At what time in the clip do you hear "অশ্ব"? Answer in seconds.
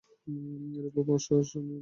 1.17-1.29